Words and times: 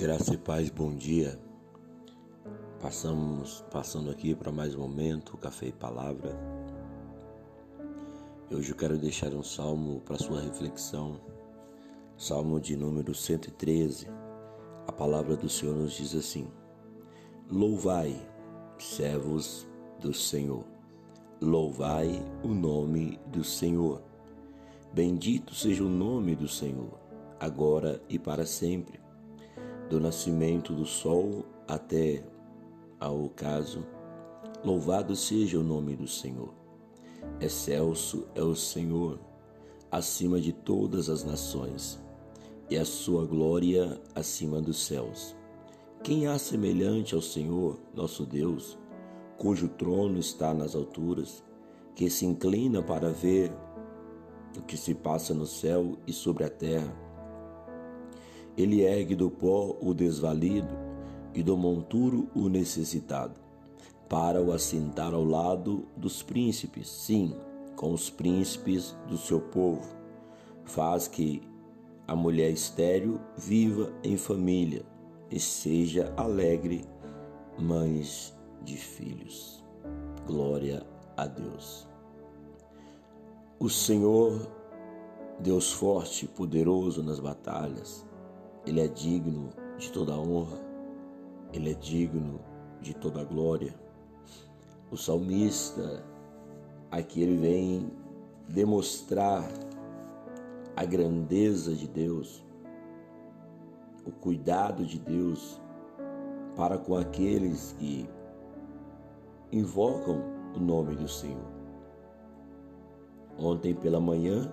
Graça 0.00 0.32
e 0.32 0.38
paz, 0.38 0.70
bom 0.70 0.94
dia. 0.94 1.38
Passamos 2.80 3.62
passando 3.70 4.10
aqui 4.10 4.34
para 4.34 4.50
mais 4.50 4.74
um 4.74 4.80
momento, 4.80 5.36
café 5.36 5.66
e 5.66 5.72
palavra. 5.72 6.34
Hoje 8.50 8.70
eu 8.70 8.76
quero 8.76 8.96
deixar 8.96 9.34
um 9.34 9.42
salmo 9.42 10.00
para 10.00 10.16
sua 10.16 10.40
reflexão. 10.40 11.20
Salmo 12.16 12.58
de 12.58 12.78
número 12.78 13.14
113. 13.14 14.06
A 14.86 14.92
palavra 14.92 15.36
do 15.36 15.50
Senhor 15.50 15.76
nos 15.76 15.92
diz 15.92 16.14
assim: 16.14 16.48
Louvai, 17.50 18.16
servos 18.78 19.68
do 20.00 20.14
Senhor. 20.14 20.64
Louvai 21.42 22.24
o 22.42 22.48
nome 22.48 23.20
do 23.26 23.44
Senhor. 23.44 24.00
Bendito 24.94 25.54
seja 25.54 25.84
o 25.84 25.90
nome 25.90 26.34
do 26.34 26.48
Senhor, 26.48 26.98
agora 27.38 28.02
e 28.08 28.18
para 28.18 28.46
sempre 28.46 29.09
do 29.90 29.98
nascimento 29.98 30.72
do 30.72 30.86
sol 30.86 31.44
até 31.66 32.24
ao 33.00 33.24
ocaso. 33.24 33.84
Louvado 34.64 35.16
seja 35.16 35.58
o 35.58 35.64
nome 35.64 35.96
do 35.96 36.06
Senhor. 36.06 36.54
Excelso 37.40 38.28
é 38.36 38.42
o 38.42 38.54
Senhor, 38.54 39.18
acima 39.90 40.40
de 40.40 40.52
todas 40.52 41.10
as 41.10 41.24
nações, 41.24 42.00
e 42.70 42.78
a 42.78 42.84
sua 42.84 43.26
glória 43.26 44.00
acima 44.14 44.60
dos 44.60 44.86
céus. 44.86 45.34
Quem 46.04 46.28
há 46.28 46.38
semelhante 46.38 47.16
ao 47.16 47.20
Senhor, 47.20 47.76
nosso 47.92 48.24
Deus, 48.24 48.78
cujo 49.36 49.68
trono 49.68 50.20
está 50.20 50.54
nas 50.54 50.76
alturas, 50.76 51.42
que 51.96 52.08
se 52.08 52.24
inclina 52.24 52.80
para 52.80 53.10
ver 53.10 53.52
o 54.56 54.62
que 54.62 54.76
se 54.76 54.94
passa 54.94 55.34
no 55.34 55.46
céu 55.46 55.98
e 56.06 56.12
sobre 56.12 56.44
a 56.44 56.48
terra? 56.48 57.09
Ele 58.60 58.82
ergue 58.82 59.14
do 59.14 59.30
pó 59.30 59.74
o 59.80 59.94
desvalido 59.94 60.76
e 61.32 61.42
do 61.42 61.56
monturo 61.56 62.28
o 62.34 62.46
necessitado, 62.46 63.40
para 64.06 64.42
o 64.42 64.52
assentar 64.52 65.14
ao 65.14 65.24
lado 65.24 65.86
dos 65.96 66.22
príncipes, 66.22 66.86
sim, 66.86 67.34
com 67.74 67.90
os 67.90 68.10
príncipes 68.10 68.94
do 69.08 69.16
seu 69.16 69.40
povo. 69.40 69.96
Faz 70.64 71.08
que 71.08 71.40
a 72.06 72.14
mulher 72.14 72.50
estéril 72.50 73.18
viva 73.34 73.90
em 74.04 74.18
família 74.18 74.84
e 75.30 75.40
seja 75.40 76.12
alegre, 76.14 76.84
mães 77.58 78.36
de 78.62 78.76
filhos. 78.76 79.64
Glória 80.26 80.86
a 81.16 81.26
Deus. 81.26 81.88
O 83.58 83.70
Senhor, 83.70 84.38
Deus 85.38 85.72
forte 85.72 86.26
e 86.26 86.28
poderoso 86.28 87.02
nas 87.02 87.18
batalhas, 87.20 88.04
ele 88.66 88.80
é 88.80 88.88
digno 88.88 89.50
de 89.78 89.90
toda 89.90 90.18
honra, 90.18 90.58
ele 91.52 91.70
é 91.70 91.74
digno 91.74 92.40
de 92.80 92.94
toda 92.94 93.24
glória. 93.24 93.74
O 94.90 94.96
salmista, 94.96 96.04
aqui 96.90 97.22
ele 97.22 97.36
vem 97.36 97.90
demonstrar 98.48 99.44
a 100.76 100.84
grandeza 100.84 101.74
de 101.74 101.86
Deus, 101.86 102.44
o 104.04 104.10
cuidado 104.10 104.84
de 104.84 104.98
Deus 104.98 105.60
para 106.56 106.76
com 106.76 106.96
aqueles 106.96 107.74
que 107.78 108.08
invocam 109.52 110.22
o 110.54 110.60
nome 110.60 110.94
do 110.94 111.08
Senhor. 111.08 111.50
Ontem 113.38 113.74
pela 113.74 114.00
manhã, 114.00 114.52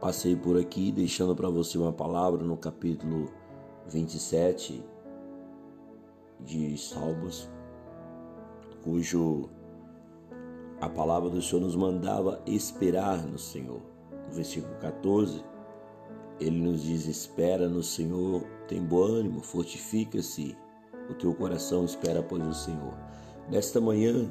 Passei 0.00 0.36
por 0.36 0.58
aqui 0.58 0.92
deixando 0.92 1.34
para 1.34 1.48
você 1.48 1.78
uma 1.78 1.92
palavra 1.92 2.44
no 2.44 2.56
capítulo 2.56 3.30
27 3.88 4.84
de 6.40 6.76
Salmos, 6.76 7.48
cujo 8.82 9.48
a 10.80 10.88
palavra 10.88 11.30
do 11.30 11.40
Senhor 11.40 11.62
nos 11.62 11.76
mandava 11.76 12.42
esperar 12.46 13.24
no 13.24 13.38
Senhor. 13.38 13.80
No 14.28 14.34
versículo 14.34 14.74
14, 14.80 15.42
ele 16.38 16.60
nos 16.60 16.82
diz: 16.82 17.06
Espera 17.06 17.68
no 17.68 17.82
Senhor, 17.82 18.42
tem 18.68 18.82
bom 18.82 19.04
ânimo, 19.04 19.40
fortifica-se, 19.40 20.56
o 21.08 21.14
teu 21.14 21.34
coração 21.34 21.84
espera 21.84 22.22
pois 22.22 22.46
o 22.46 22.54
Senhor. 22.54 22.94
Nesta 23.48 23.80
manhã, 23.80 24.30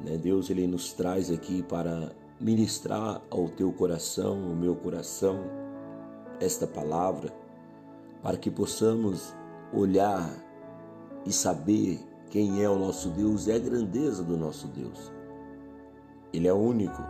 né, 0.00 0.18
Deus 0.18 0.50
ele 0.50 0.66
nos 0.66 0.92
traz 0.92 1.30
aqui 1.30 1.62
para 1.62 2.12
ministrar 2.38 3.22
ao 3.30 3.48
teu 3.48 3.72
coração, 3.72 4.44
ao 4.44 4.54
meu 4.54 4.76
coração, 4.76 5.40
esta 6.40 6.66
palavra, 6.66 7.32
para 8.22 8.36
que 8.36 8.50
possamos 8.50 9.34
olhar 9.72 10.30
e 11.24 11.32
saber 11.32 11.98
quem 12.30 12.62
é 12.62 12.68
o 12.68 12.78
nosso 12.78 13.08
Deus 13.10 13.46
e 13.46 13.52
a 13.52 13.58
grandeza 13.58 14.22
do 14.22 14.36
nosso 14.36 14.68
Deus. 14.68 15.12
Ele 16.32 16.46
é 16.46 16.52
único. 16.52 17.02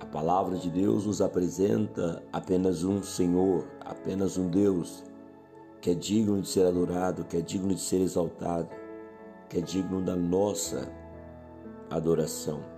A 0.00 0.06
palavra 0.06 0.56
de 0.56 0.70
Deus 0.70 1.06
nos 1.06 1.20
apresenta 1.20 2.22
apenas 2.32 2.84
um 2.84 3.02
Senhor, 3.02 3.66
apenas 3.80 4.36
um 4.36 4.48
Deus 4.48 5.02
que 5.80 5.90
é 5.90 5.94
digno 5.94 6.40
de 6.40 6.48
ser 6.48 6.66
adorado, 6.66 7.24
que 7.24 7.36
é 7.36 7.40
digno 7.40 7.74
de 7.74 7.80
ser 7.80 8.00
exaltado, 8.00 8.68
que 9.48 9.58
é 9.58 9.60
digno 9.60 10.00
da 10.00 10.16
nossa 10.16 10.90
adoração. 11.90 12.73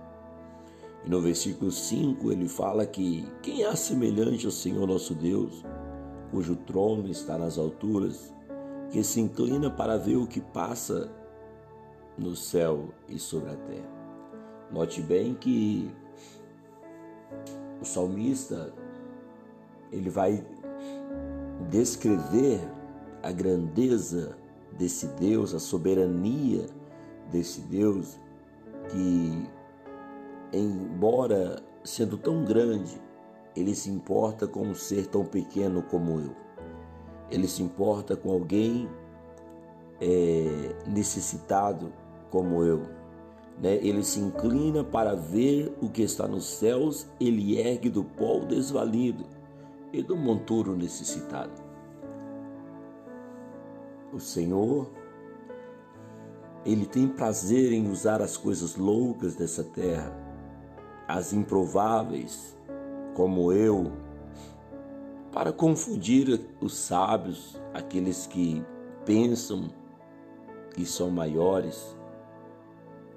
E 1.07 1.09
no 1.09 1.21
versículo 1.21 1.71
5 1.71 2.33
ele 2.33 2.49
fala 2.49 2.85
que 2.85 3.25
quem 3.41 3.63
há 3.63 3.77
semelhante 3.77 4.45
ao 4.45 4.51
Senhor 4.51 4.85
nosso 4.85 5.15
Deus, 5.15 5.63
cujo 6.31 6.53
trono 6.53 7.07
está 7.07 7.37
nas 7.37 7.57
alturas, 7.57 8.33
que 8.91 9.01
se 9.05 9.21
inclina 9.21 9.71
para 9.71 9.95
ver 9.95 10.17
o 10.17 10.27
que 10.27 10.41
passa 10.41 11.09
no 12.17 12.35
céu 12.35 12.89
e 13.07 13.17
sobre 13.17 13.51
a 13.51 13.55
terra. 13.55 13.89
Note 14.69 15.01
bem 15.01 15.33
que 15.33 15.89
o 17.81 17.85
salmista 17.85 18.73
ele 19.93 20.09
vai 20.09 20.45
descrever 21.69 22.59
a 23.23 23.31
grandeza 23.31 24.37
desse 24.77 25.07
Deus, 25.07 25.53
a 25.53 25.59
soberania 25.59 26.65
desse 27.31 27.61
Deus 27.61 28.19
que 28.89 29.56
embora 30.53 31.61
sendo 31.83 32.17
tão 32.17 32.43
grande, 32.43 33.01
ele 33.55 33.73
se 33.73 33.89
importa 33.89 34.47
com 34.47 34.61
um 34.61 34.75
ser 34.75 35.07
tão 35.07 35.25
pequeno 35.25 35.81
como 35.81 36.19
eu. 36.19 36.35
Ele 37.29 37.47
se 37.47 37.63
importa 37.63 38.15
com 38.15 38.31
alguém 38.31 38.87
é, 39.99 40.75
necessitado 40.85 41.91
como 42.29 42.63
eu. 42.63 42.83
Né? 43.61 43.75
Ele 43.81 44.03
se 44.03 44.19
inclina 44.19 44.83
para 44.83 45.15
ver 45.15 45.75
o 45.81 45.89
que 45.89 46.03
está 46.03 46.27
nos 46.27 46.45
céus, 46.45 47.07
ele 47.19 47.59
ergue 47.59 47.89
do 47.89 48.03
pó 48.03 48.39
o 48.39 48.45
desvalido 48.45 49.25
e 49.91 50.03
do 50.03 50.15
monturo 50.15 50.75
necessitado. 50.75 51.65
O 54.13 54.19
Senhor, 54.19 54.89
ele 56.65 56.85
tem 56.85 57.07
prazer 57.07 57.73
em 57.73 57.89
usar 57.89 58.21
as 58.21 58.37
coisas 58.37 58.75
loucas 58.75 59.35
dessa 59.35 59.63
terra 59.63 60.26
as 61.07 61.31
improváveis, 61.31 62.57
como 63.15 63.51
eu, 63.51 63.91
para 65.31 65.51
confundir 65.51 66.41
os 66.59 66.75
sábios, 66.75 67.55
aqueles 67.73 68.27
que 68.27 68.63
pensam 69.05 69.69
que 70.73 70.85
são 70.85 71.09
maiores. 71.09 71.95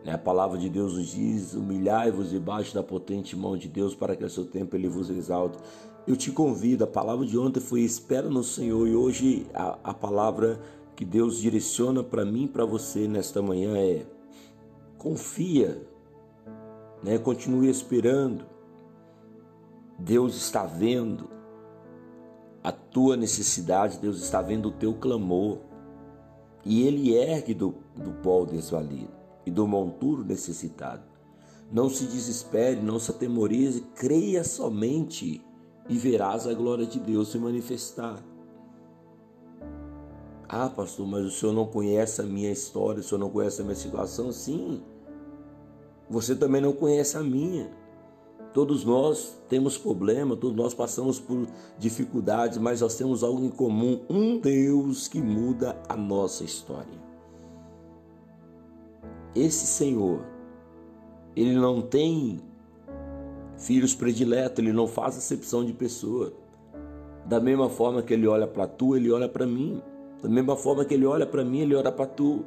Né, 0.04 0.12
a 0.12 0.18
palavra 0.18 0.56
de 0.56 0.68
Deus 0.68 0.94
nos 0.94 1.08
diz: 1.08 1.54
humilhai-vos 1.54 2.30
debaixo 2.30 2.74
da 2.74 2.82
potente 2.82 3.36
mão 3.36 3.56
de 3.56 3.68
Deus, 3.68 3.94
para 3.94 4.14
que 4.14 4.24
a 4.24 4.28
seu 4.28 4.44
tempo 4.44 4.76
ele 4.76 4.88
vos 4.88 5.10
exalte. 5.10 5.58
Eu 6.06 6.16
te 6.16 6.30
convido, 6.30 6.84
a 6.84 6.86
palavra 6.86 7.26
de 7.26 7.36
ontem 7.36 7.60
foi 7.60 7.80
espera 7.80 8.28
no 8.28 8.42
Senhor, 8.42 8.86
e 8.86 8.94
hoje 8.94 9.46
a, 9.52 9.78
a 9.84 9.94
palavra 9.94 10.60
que 10.96 11.04
Deus 11.04 11.38
direciona 11.38 12.02
para 12.02 12.24
mim 12.24 12.44
e 12.44 12.48
para 12.48 12.64
você 12.64 13.08
nesta 13.08 13.42
manhã 13.42 13.76
é: 13.76 14.06
confia 14.96 15.89
né? 17.02 17.18
Continue 17.18 17.68
esperando. 17.68 18.44
Deus 19.98 20.36
está 20.36 20.64
vendo 20.64 21.28
a 22.62 22.72
tua 22.72 23.16
necessidade, 23.16 23.98
Deus 23.98 24.22
está 24.22 24.40
vendo 24.40 24.68
o 24.68 24.72
teu 24.72 24.94
clamor. 24.94 25.58
E 26.64 26.86
Ele 26.86 27.14
ergue 27.14 27.54
do, 27.54 27.74
do 27.96 28.12
pó 28.22 28.44
desvalido 28.44 29.12
e 29.46 29.50
do 29.50 29.66
monturo 29.66 30.24
necessitado. 30.24 31.02
Não 31.72 31.88
se 31.88 32.04
desespere, 32.06 32.80
não 32.80 32.98
se 32.98 33.10
atemorize, 33.10 33.82
creia 33.94 34.44
somente 34.44 35.42
e 35.88 35.96
verás 35.96 36.46
a 36.46 36.52
glória 36.52 36.84
de 36.84 36.98
Deus 36.98 37.28
se 37.28 37.38
manifestar. 37.38 38.22
Ah, 40.48 40.68
pastor, 40.68 41.06
mas 41.06 41.24
o 41.24 41.30
senhor 41.30 41.52
não 41.52 41.66
conhece 41.66 42.20
a 42.20 42.24
minha 42.24 42.50
história, 42.50 43.00
o 43.00 43.02
senhor 43.04 43.20
não 43.20 43.30
conhece 43.30 43.60
a 43.60 43.64
minha 43.64 43.76
situação? 43.76 44.32
Sim, 44.32 44.82
você 46.10 46.34
também 46.34 46.60
não 46.60 46.72
conhece 46.72 47.16
a 47.16 47.22
minha. 47.22 47.70
Todos 48.52 48.84
nós 48.84 49.40
temos 49.48 49.78
problema, 49.78 50.36
todos 50.36 50.56
nós 50.56 50.74
passamos 50.74 51.20
por 51.20 51.46
dificuldades, 51.78 52.58
mas 52.58 52.80
nós 52.80 52.96
temos 52.96 53.22
algo 53.22 53.44
em 53.44 53.48
comum: 53.48 54.00
um 54.10 54.40
Deus 54.40 55.06
que 55.06 55.22
muda 55.22 55.80
a 55.88 55.96
nossa 55.96 56.42
história. 56.42 56.98
Esse 59.36 59.64
Senhor, 59.66 60.24
ele 61.36 61.54
não 61.54 61.80
tem 61.80 62.40
filhos 63.56 63.94
prediletos, 63.94 64.58
ele 64.58 64.72
não 64.72 64.88
faz 64.88 65.16
acepção 65.16 65.64
de 65.64 65.72
pessoa. 65.72 66.32
Da 67.24 67.38
mesma 67.38 67.68
forma 67.68 68.02
que 68.02 68.12
ele 68.12 68.26
olha 68.26 68.48
para 68.48 68.66
tu, 68.66 68.96
ele 68.96 69.12
olha 69.12 69.28
para 69.28 69.46
mim. 69.46 69.80
Da 70.20 70.28
mesma 70.28 70.56
forma 70.56 70.84
que 70.84 70.94
ele 70.94 71.06
olha 71.06 71.24
para 71.24 71.44
mim, 71.44 71.60
ele 71.60 71.76
olha 71.76 71.92
para 71.92 72.06
tu. 72.06 72.44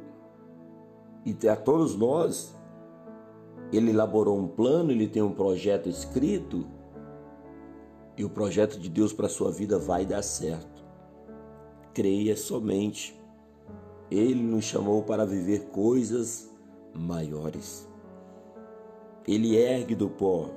E 1.25 1.47
a 1.47 1.55
todos 1.55 1.95
nós, 1.95 2.53
ele 3.77 3.89
elaborou 3.89 4.37
um 4.37 4.47
plano, 4.47 4.91
ele 4.91 5.07
tem 5.07 5.21
um 5.21 5.33
projeto 5.33 5.89
escrito. 5.89 6.65
E 8.15 8.23
o 8.23 8.29
projeto 8.29 8.79
de 8.79 8.89
Deus 8.89 9.11
para 9.11 9.25
a 9.25 9.29
sua 9.29 9.51
vida 9.51 9.79
vai 9.79 10.05
dar 10.05 10.21
certo. 10.21 10.83
Creia 11.93 12.37
somente. 12.37 13.19
Ele 14.11 14.41
nos 14.41 14.65
chamou 14.65 15.03
para 15.03 15.25
viver 15.25 15.69
coisas 15.71 16.51
maiores. 16.93 17.89
Ele 19.27 19.55
ergue 19.55 19.95
do 19.95 20.09
pó 20.09 20.49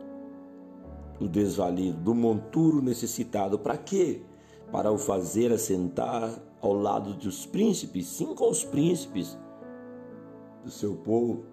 o 1.21 1.27
desvalido, 1.27 1.99
do 1.99 2.15
monturo 2.15 2.83
necessitado. 2.83 3.59
Para 3.59 3.77
quê? 3.77 4.23
Para 4.71 4.91
o 4.91 4.99
fazer 4.99 5.53
assentar 5.53 6.31
ao 6.61 6.73
lado 6.73 7.15
dos 7.15 7.47
príncipes, 7.47 8.07
sim, 8.07 8.35
com 8.35 8.51
os 8.51 8.65
príncipes 8.65 9.39
do 10.65 10.71
seu 10.71 10.95
povo. 10.97 11.45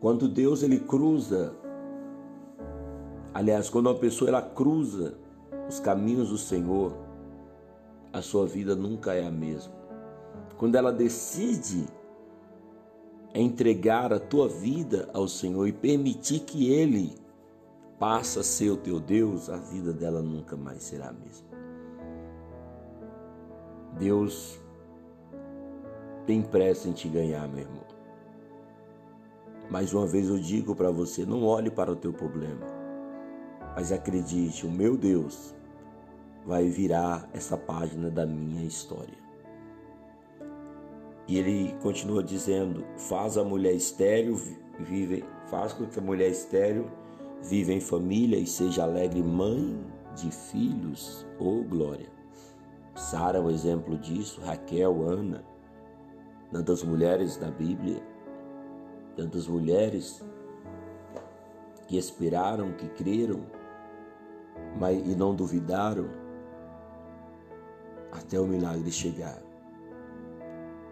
Quando 0.00 0.28
Deus 0.28 0.62
ele 0.62 0.80
cruza, 0.80 1.54
aliás, 3.32 3.70
quando 3.70 3.86
uma 3.86 3.94
pessoa 3.94 4.28
ela 4.28 4.42
cruza 4.42 5.14
os 5.68 5.80
caminhos 5.80 6.30
do 6.30 6.38
Senhor, 6.38 6.92
a 8.12 8.22
sua 8.22 8.46
vida 8.46 8.74
nunca 8.74 9.14
é 9.14 9.26
a 9.26 9.30
mesma. 9.30 9.74
Quando 10.56 10.74
ela 10.74 10.92
decide 10.92 11.86
entregar 13.34 14.12
a 14.12 14.18
tua 14.18 14.48
vida 14.48 15.08
ao 15.12 15.28
Senhor 15.28 15.66
e 15.66 15.72
permitir 15.72 16.40
que 16.40 16.70
Ele 16.70 17.14
passe 17.98 18.38
a 18.38 18.42
ser 18.42 18.70
o 18.70 18.76
teu 18.76 19.00
Deus, 19.00 19.50
a 19.50 19.56
vida 19.56 19.92
dela 19.92 20.22
nunca 20.22 20.56
mais 20.56 20.82
será 20.82 21.08
a 21.08 21.12
mesma. 21.12 21.46
Deus 23.98 24.58
tem 26.26 26.42
pressa 26.42 26.88
em 26.88 26.92
te 26.92 27.08
ganhar, 27.08 27.46
meu 27.48 27.60
irmão. 27.60 27.95
Mais 29.70 29.92
uma 29.92 30.06
vez 30.06 30.28
eu 30.28 30.38
digo 30.38 30.74
para 30.74 30.90
você: 30.90 31.24
não 31.24 31.44
olhe 31.44 31.70
para 31.70 31.92
o 31.92 31.96
teu 31.96 32.12
problema, 32.12 32.66
mas 33.74 33.92
acredite, 33.92 34.66
o 34.66 34.70
meu 34.70 34.96
Deus 34.96 35.54
vai 36.44 36.68
virar 36.68 37.28
essa 37.32 37.56
página 37.56 38.10
da 38.10 38.24
minha 38.24 38.64
história. 38.64 39.26
E 41.26 41.38
ele 41.38 41.74
continua 41.82 42.22
dizendo: 42.22 42.84
faz 42.96 43.36
a 43.36 43.44
mulher 43.44 43.74
estéril 43.74 44.36
vive, 44.78 45.24
faz 45.46 45.72
com 45.72 45.86
que 45.86 45.98
a 45.98 46.02
mulher 46.02 46.30
estéril 46.30 46.86
viva 47.42 47.72
em 47.72 47.80
família 47.80 48.38
e 48.38 48.46
seja 48.46 48.82
alegre 48.82 49.22
mãe 49.22 49.78
de 50.14 50.30
filhos, 50.30 51.26
ou 51.38 51.60
oh, 51.60 51.64
glória. 51.64 52.08
Sara 52.94 53.38
é 53.38 53.40
um 53.40 53.50
exemplo 53.50 53.98
disso, 53.98 54.40
Raquel, 54.40 55.02
Ana, 55.02 55.44
tantas 56.50 56.82
mulheres 56.82 57.36
da 57.36 57.50
Bíblia, 57.50 58.02
tantas 59.16 59.48
mulheres 59.48 60.22
que 61.88 61.96
esperaram, 61.96 62.72
que 62.72 62.88
creram, 62.90 63.46
mas 64.78 64.98
e 65.06 65.14
não 65.16 65.34
duvidaram 65.34 66.08
até 68.12 68.38
o 68.38 68.46
milagre 68.46 68.90
chegar. 68.92 69.40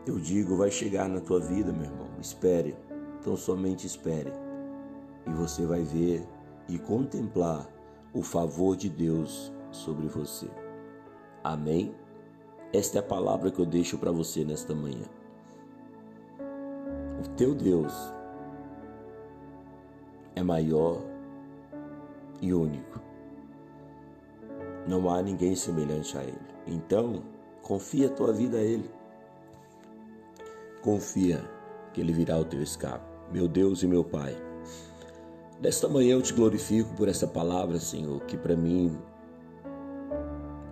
Eu 0.06 0.18
digo, 0.18 0.56
vai 0.56 0.70
chegar 0.70 1.08
na 1.08 1.20
tua 1.20 1.40
vida, 1.40 1.72
meu 1.72 1.84
irmão. 1.84 2.08
Espere, 2.20 2.76
então 3.20 3.36
somente 3.36 3.86
espere. 3.86 4.32
E 5.26 5.30
você 5.30 5.64
vai 5.64 5.82
ver 5.82 6.26
e 6.68 6.78
contemplar 6.78 7.68
o 8.12 8.22
favor 8.22 8.76
de 8.76 8.88
Deus 8.88 9.52
sobre 9.70 10.06
você. 10.06 10.48
Amém? 11.42 11.94
Esta 12.72 12.98
é 12.98 13.00
a 13.00 13.04
palavra 13.04 13.50
que 13.50 13.58
eu 13.58 13.66
deixo 13.66 13.98
para 13.98 14.10
você 14.10 14.44
nesta 14.44 14.74
manhã. 14.74 15.06
O 17.24 17.28
teu 17.36 17.54
Deus 17.54 17.92
é 20.36 20.42
maior 20.42 21.02
e 22.40 22.52
único. 22.52 23.00
Não 24.86 25.08
há 25.10 25.22
ninguém 25.22 25.56
semelhante 25.56 26.16
a 26.18 26.22
Ele. 26.22 26.38
Então, 26.66 27.22
confia 27.62 28.06
a 28.06 28.10
tua 28.10 28.32
vida 28.32 28.58
a 28.58 28.62
Ele. 28.62 28.90
Confia 30.82 31.42
que 31.92 32.00
Ele 32.00 32.12
virá 32.12 32.38
o 32.38 32.44
teu 32.44 32.62
escape. 32.62 33.04
Meu 33.32 33.48
Deus 33.48 33.82
e 33.82 33.86
meu 33.86 34.04
Pai, 34.04 34.36
nesta 35.60 35.88
manhã 35.88 36.12
eu 36.12 36.22
te 36.22 36.34
glorifico 36.34 36.94
por 36.94 37.08
essa 37.08 37.26
palavra, 37.26 37.78
Senhor, 37.78 38.20
que 38.26 38.36
para 38.36 38.54
mim 38.54 38.96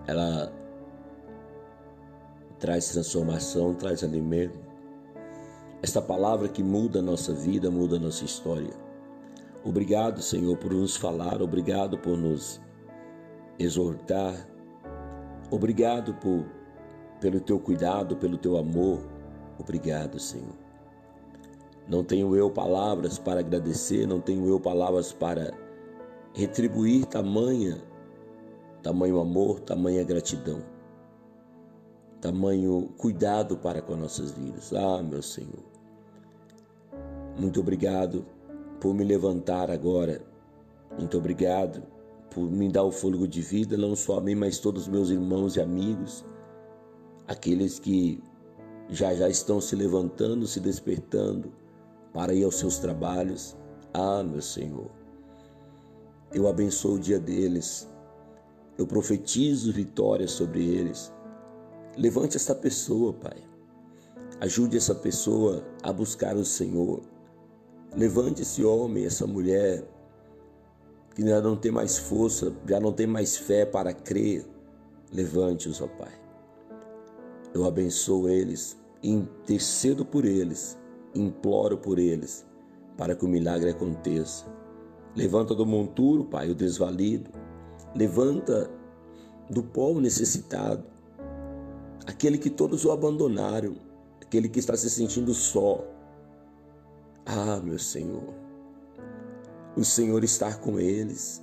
ela 0.07 0.53
traz 2.59 2.91
transformação, 2.91 3.75
traz 3.75 4.05
alimento. 4.05 4.72
Esta 5.83 6.01
palavra 6.01 6.49
que 6.49 6.63
muda 6.63 7.01
a 7.01 7.03
nossa 7.03 7.33
vida, 7.35 7.69
muda 7.69 7.97
a 7.97 7.99
nossa 7.99 8.25
história. 8.25 8.73
Obrigado, 9.65 10.23
Senhor, 10.23 10.57
por 10.57 10.73
nos 10.73 10.97
falar, 10.97 11.43
obrigado 11.43 11.99
por 11.99 12.17
nos 12.17 12.61
exortar, 13.59 14.49
obrigado 15.51 16.15
por, 16.15 16.47
pelo 17.21 17.41
teu 17.41 17.59
cuidado, 17.59 18.17
pelo 18.17 18.39
teu 18.39 18.57
amor. 18.57 19.01
Obrigado, 19.59 20.21
Senhor. 20.21 20.55
Não 21.89 22.05
tenho 22.05 22.37
eu 22.37 22.49
palavras 22.49 23.19
para 23.19 23.41
agradecer, 23.41 24.07
não 24.07 24.21
tenho 24.21 24.47
eu 24.49 24.61
palavras 24.61 25.13
para 25.13 25.53
retribuir 26.33 27.07
tamanha, 27.07 27.83
tamanho 28.85 29.19
amor, 29.19 29.59
tamanha 29.59 30.05
gratidão 30.05 30.63
tamanho 32.23 32.89
cuidado 32.97 33.57
para 33.57 33.83
com 33.83 33.97
nossas 33.97 34.31
vidas. 34.31 34.73
Ah, 34.73 35.03
meu 35.03 35.21
Senhor, 35.21 35.72
muito 37.39 37.61
obrigado 37.61 38.25
por 38.81 38.95
me 38.95 39.05
levantar 39.05 39.71
agora. 39.71 40.21
Muito 40.99 41.17
obrigado 41.17 41.83
por 42.31 42.51
me 42.51 42.69
dar 42.69 42.83
o 42.83 42.93
fôlego 42.93 43.29
de 43.29 43.41
vida, 43.41 43.77
não 43.77 43.95
só 43.95 44.19
a 44.19 44.21
mim, 44.21 44.35
mas 44.35 44.59
todos 44.59 44.83
os 44.83 44.89
meus 44.89 45.11
irmãos 45.11 45.57
e 45.57 45.61
amigos, 45.61 46.25
aqueles 47.27 47.79
que 47.79 48.23
já 48.89 49.15
já 49.15 49.29
estão 49.29 49.61
se 49.61 49.77
levantando, 49.77 50.47
se 50.47 50.61
despertando 50.61 51.53
para 52.13 52.35
ir 52.35 52.45
aos 52.45 52.57
seus 52.57 52.79
trabalhos. 52.79 53.57
Ah, 53.95 54.23
meu 54.23 54.43
Senhor, 54.43 54.91
eu 56.33 56.49
abençoo 56.49 56.95
o 56.95 56.99
dia 56.99 57.19
deles, 57.19 57.89
eu 58.79 58.87
profetizo 58.87 59.73
vitória 59.73 60.27
sobre 60.27 60.65
eles. 60.65 61.13
Levante 61.97 62.37
essa 62.37 62.55
pessoa, 62.55 63.13
Pai. 63.13 63.37
Ajude 64.41 64.77
essa 64.77 64.95
pessoa 64.95 65.63
a 65.83 65.93
buscar 65.93 66.37
o 66.37 66.45
Senhor. 66.45 67.03
Levante 67.97 68.43
esse 68.43 68.65
homem, 68.65 69.05
essa 69.05 69.27
mulher 69.27 69.85
que 71.15 71.27
já 71.27 71.41
não 71.41 71.57
tem 71.57 71.71
mais 71.71 71.99
força, 71.99 72.53
já 72.67 72.81
não 72.81 72.93
tem 72.93 73.07
mais 73.07 73.37
fé 73.37 73.67
para 73.67 73.93
crer. 73.93 74.47
Levante-os, 75.13 75.81
ó 75.81 75.87
Pai. 75.87 76.13
Eu 77.53 77.67
abençoo 77.67 78.29
eles, 78.29 78.79
intercedo 79.03 80.07
por 80.07 80.25
eles, 80.25 80.79
imploro 81.15 81.77
por 81.77 81.99
eles, 81.99 82.47
para 82.97 83.15
que 83.15 83.25
o 83.25 83.29
milagre 83.29 83.71
aconteça. 83.71 84.47
Levanta 85.15 85.55
do 85.55 85.67
monturo, 85.67 86.25
Pai, 86.25 86.51
o 86.51 86.55
desvalido. 86.55 87.31
Levanta 87.95 88.71
do 89.51 89.63
pó 89.63 89.93
o 89.93 90.01
necessitado 90.01 90.93
aquele 92.07 92.39
que 92.39 92.51
todos 92.51 92.85
o 92.85 92.91
abandonaram, 92.91 93.75
aquele 94.21 94.49
que 94.49 94.59
está 94.59 94.77
se 94.77 94.91
sentindo 94.91 95.33
só. 95.35 95.85
Ah, 97.25 97.61
meu 97.63 97.79
Senhor, 97.79 98.35
o 99.77 99.85
Senhor 99.85 100.25
estar 100.25 100.61
com 100.61 100.79
eles, 100.79 101.43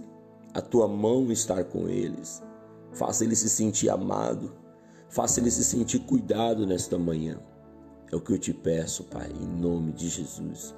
a 0.53 0.62
tua 0.62 0.88
mão 0.88 1.31
estar 1.31 1.63
com 1.65 1.88
eles, 1.88 2.43
faça 2.91 3.24
ele 3.24 3.36
se 3.36 3.50
sentir 3.50 3.89
amado, 3.89 4.51
faça 5.09 5.39
ele 5.39 5.50
se 5.50 5.63
sentir 5.63 6.00
cuidado 6.00 6.65
nesta 6.65 6.98
manhã. 6.98 7.39
É 8.12 8.15
o 8.15 8.21
que 8.21 8.33
eu 8.33 8.39
te 8.39 8.53
peço, 8.53 9.03
Pai, 9.05 9.29
em 9.31 9.48
nome 9.48 9.91
de 9.91 10.09
Jesus. 10.09 10.75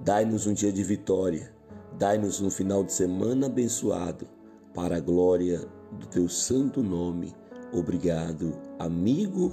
Dai-nos 0.00 0.46
um 0.46 0.52
dia 0.52 0.72
de 0.72 0.82
vitória, 0.82 1.54
dai-nos 1.98 2.40
um 2.40 2.50
final 2.50 2.84
de 2.84 2.92
semana 2.92 3.46
abençoado, 3.46 4.26
para 4.74 4.96
a 4.96 5.00
glória 5.00 5.66
do 5.92 6.06
teu 6.06 6.28
santo 6.28 6.82
nome 6.82 7.34
Obrigado, 7.72 8.56
amigo 8.78 9.52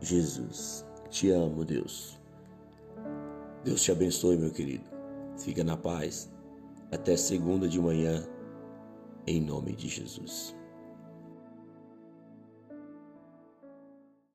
Jesus. 0.00 0.84
Te 1.10 1.30
amo, 1.30 1.64
Deus. 1.64 2.18
Deus 3.66 3.82
te 3.82 3.90
abençoe, 3.90 4.36
meu 4.36 4.52
querido. 4.52 4.84
Fica 5.36 5.64
na 5.64 5.76
paz. 5.76 6.30
Até 6.92 7.16
segunda 7.16 7.66
de 7.66 7.80
manhã, 7.80 8.24
em 9.26 9.40
nome 9.40 9.74
de 9.74 9.88
Jesus. 9.88 10.54